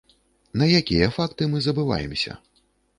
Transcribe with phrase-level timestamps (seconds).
[0.61, 2.31] На якія факты мы забываемся?